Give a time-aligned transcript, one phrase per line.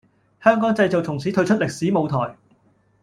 [0.43, 2.35] 香港製造從此退出歷史舞台